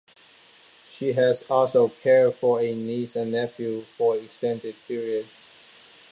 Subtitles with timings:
[0.89, 5.27] She has also cared for a niece and nephew for an extended period.